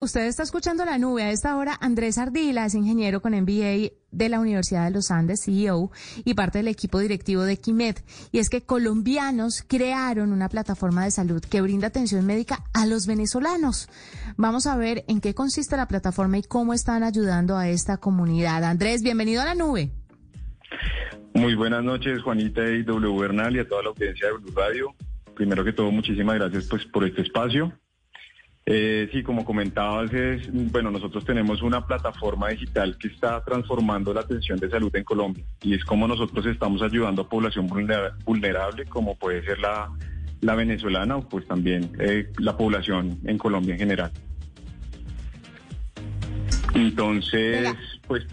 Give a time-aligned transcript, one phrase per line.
[0.00, 1.24] Usted está escuchando la nube.
[1.24, 5.42] A esta hora, Andrés Ardila es ingeniero con MBA de la Universidad de los Andes,
[5.44, 5.90] CEO,
[6.24, 7.96] y parte del equipo directivo de Quimed.
[8.30, 13.08] Y es que colombianos crearon una plataforma de salud que brinda atención médica a los
[13.08, 13.88] venezolanos.
[14.36, 18.62] Vamos a ver en qué consiste la plataforma y cómo están ayudando a esta comunidad.
[18.62, 19.90] Andrés, bienvenido a la nube.
[21.34, 24.94] Muy buenas noches, Juanita y W Bernal y a toda la audiencia de Blue Radio.
[25.34, 27.72] Primero que todo, muchísimas gracias pues, por este espacio.
[28.70, 34.20] Eh, sí, como comentabas, es, bueno, nosotros tenemos una plataforma digital que está transformando la
[34.20, 39.16] atención de salud en Colombia y es como nosotros estamos ayudando a población vulnerable, como
[39.16, 44.12] puede ser la, venezolana o pues también eh, la población en Colombia en general.
[46.74, 47.74] Entonces,
[48.06, 48.26] pues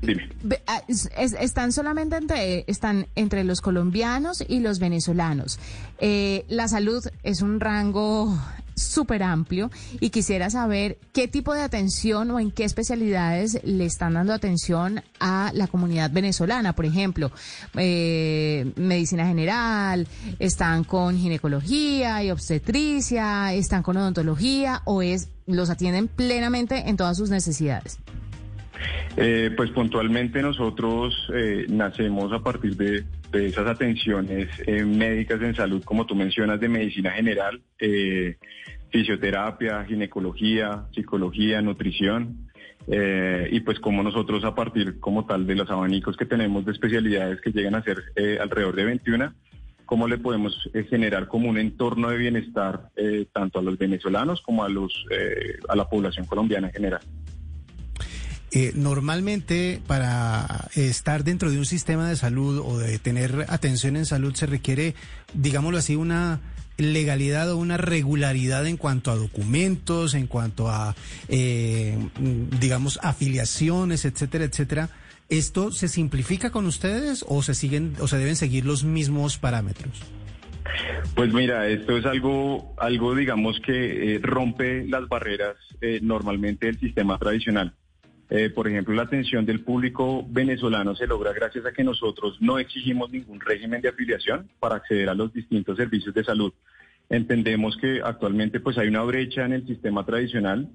[0.00, 0.30] Dime.
[0.66, 5.58] Ah, están solamente entre, están entre los colombianos y los venezolanos.
[5.98, 8.34] Eh, la salud es un rango
[8.76, 14.14] súper amplio y quisiera saber qué tipo de atención o en qué especialidades le están
[14.14, 17.32] dando atención a la comunidad venezolana, por ejemplo,
[17.76, 20.06] eh, medicina general,
[20.38, 27.16] están con ginecología y obstetricia, están con odontología o es los atienden plenamente en todas
[27.16, 27.98] sus necesidades.
[29.16, 35.82] Eh, pues puntualmente nosotros eh, nacemos a partir de, esas atenciones eh, médicas en salud,
[35.84, 37.60] como tú mencionas, de medicina general,
[38.90, 42.48] fisioterapia, ginecología, psicología, nutrición.
[42.88, 47.40] y pues como nosotros a partir como tal de los abanicos que tenemos de especialidades
[47.40, 47.98] que llegan a ser
[48.40, 49.34] alrededor de 21,
[49.84, 52.90] cómo le podemos generar como un entorno de bienestar
[53.32, 54.92] tanto a los venezolanos como a, los,
[55.68, 57.00] a la población colombiana en general.
[58.58, 64.06] Eh, normalmente para estar dentro de un sistema de salud o de tener atención en
[64.06, 64.94] salud se requiere,
[65.34, 66.40] digámoslo así, una
[66.78, 70.96] legalidad o una regularidad en cuanto a documentos, en cuanto a,
[71.28, 71.98] eh,
[72.58, 74.88] digamos, afiliaciones, etcétera, etcétera.
[75.28, 80.00] ¿Esto se simplifica con ustedes o se siguen o se deben seguir los mismos parámetros?
[81.14, 85.56] Pues mira, esto es algo, algo digamos que eh, rompe las barreras
[86.00, 87.74] normalmente del sistema tradicional.
[88.28, 92.58] Eh, por ejemplo, la atención del público venezolano se logra gracias a que nosotros no
[92.58, 96.52] exigimos ningún régimen de afiliación para acceder a los distintos servicios de salud.
[97.08, 100.68] Entendemos que actualmente pues hay una brecha en el sistema tradicional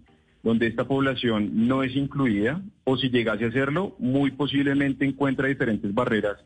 [0.43, 5.93] donde esta población no es incluida o si llegase a serlo, muy posiblemente encuentra diferentes
[5.93, 6.37] barreras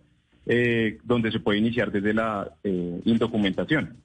[0.47, 3.97] eh, donde se puede iniciar desde la eh, indocumentación.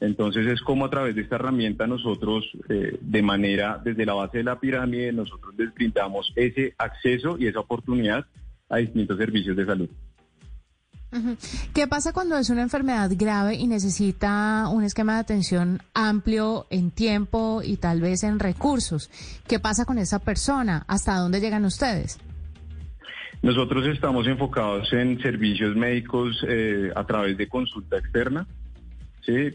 [0.00, 4.38] Entonces es como a través de esta herramienta nosotros, eh, de manera, desde la base
[4.38, 8.26] de la pirámide, nosotros les brindamos ese acceso y esa oportunidad
[8.68, 9.88] a distintos servicios de salud.
[11.72, 16.90] ¿Qué pasa cuando es una enfermedad grave y necesita un esquema de atención amplio en
[16.90, 19.10] tiempo y tal vez en recursos?
[19.48, 20.84] ¿Qué pasa con esa persona?
[20.88, 22.18] ¿Hasta dónde llegan ustedes?
[23.40, 28.46] Nosotros estamos enfocados en servicios médicos eh, a través de consulta externa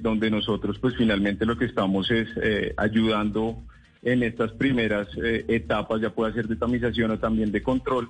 [0.02, 3.58] donde nosotros pues finalmente lo que estamos es eh, ayudando
[4.04, 8.10] en estas primeras eh, etapas, ya puede ser de tamización o también de control,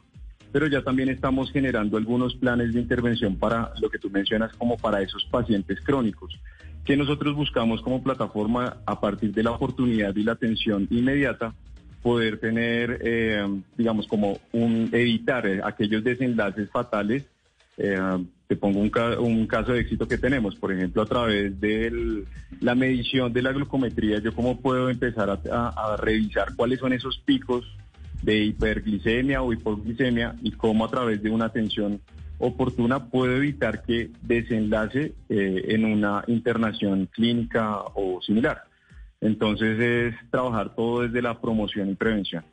[0.52, 4.78] pero ya también estamos generando algunos planes de intervención para lo que tú mencionas como
[4.78, 6.40] para esos pacientes crónicos,
[6.86, 11.54] que nosotros buscamos como plataforma a partir de la oportunidad y la atención inmediata
[12.02, 17.26] poder tener, eh, digamos, como un evitar aquellos desenlaces fatales
[17.78, 17.98] eh,
[18.48, 22.26] te pongo un, caso de éxito que tenemos, por ejemplo, a través de
[22.60, 27.66] la medición de la glucometría, yo cómo puedo empezar a, revisar cuáles son esos picos
[28.22, 32.02] de hiperglicemia o hipoglicemia y cómo a través de una atención
[32.40, 38.64] oportuna puedo evitar que desenlace eh, en una internación clínica o similar.
[39.22, 42.44] Entonces es trabajar todo desde la promoción y prevención.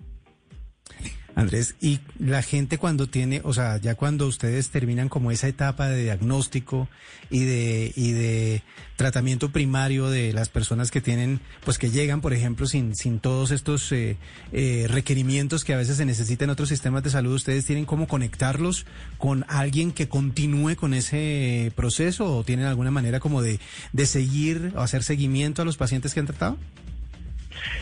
[1.39, 5.89] Andrés, y la gente cuando tiene, o sea, ya cuando ustedes terminan como esa etapa
[5.89, 6.89] de diagnóstico
[7.31, 8.63] y de, y de
[8.97, 13.53] tratamiento primario de las personas que tienen, pues que llegan, por ejemplo, sin, sin todos
[13.53, 14.17] estos eh,
[14.53, 18.09] eh, requerimientos que a veces se necesitan en otros sistemas de salud, ¿ustedes tienen cómo
[18.09, 18.85] conectarlos
[19.17, 23.61] con alguien que continúe con ese proceso o tienen alguna manera como de,
[23.93, 26.59] de seguir o hacer seguimiento a los pacientes que han tratado?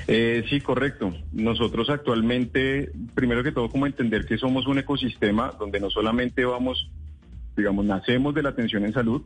[0.09, 1.13] Eh, sí, correcto.
[1.33, 6.89] Nosotros actualmente, primero que todo, como entender que somos un ecosistema donde no solamente vamos,
[7.57, 9.23] digamos, nacemos de la atención en salud,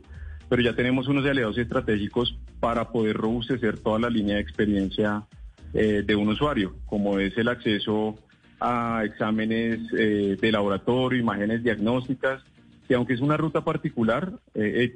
[0.49, 5.23] pero ya tenemos unos aliados estratégicos para poder robustecer toda la línea de experiencia
[5.73, 8.17] eh, de un usuario, como es el acceso
[8.59, 12.43] a exámenes eh, de laboratorio, imágenes diagnósticas,
[12.87, 14.33] que aunque es una ruta particular,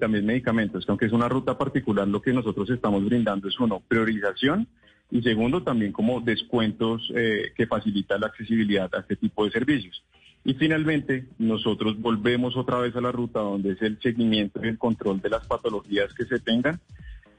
[0.01, 3.81] también medicamentos, que aunque es una ruta particular, lo que nosotros estamos brindando es uno,
[3.87, 4.67] priorización
[5.15, 10.03] y segundo, también como descuentos eh, que facilitan la accesibilidad a este tipo de servicios.
[10.43, 14.77] Y finalmente, nosotros volvemos otra vez a la ruta donde es el seguimiento y el
[14.77, 16.81] control de las patologías que se tengan,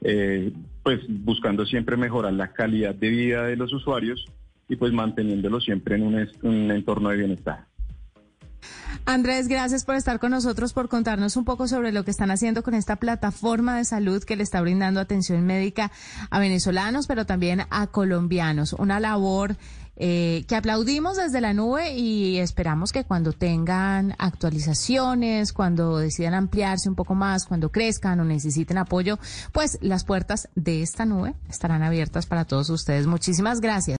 [0.01, 0.51] eh,
[0.81, 4.25] pues buscando siempre mejorar la calidad de vida de los usuarios
[4.67, 7.66] y pues manteniéndolo siempre en un entorno de bienestar.
[9.09, 12.61] Andrés, gracias por estar con nosotros, por contarnos un poco sobre lo que están haciendo
[12.61, 15.93] con esta plataforma de salud que le está brindando atención médica
[16.29, 18.73] a venezolanos, pero también a colombianos.
[18.73, 19.55] Una labor
[19.95, 26.89] eh, que aplaudimos desde la nube y esperamos que cuando tengan actualizaciones, cuando decidan ampliarse
[26.89, 29.17] un poco más, cuando crezcan o necesiten apoyo,
[29.53, 33.07] pues las puertas de esta nube estarán abiertas para todos ustedes.
[33.07, 33.95] Muchísimas gracias.